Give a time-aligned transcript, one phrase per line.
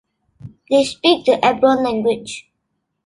[0.71, 2.49] They speak the Abron language.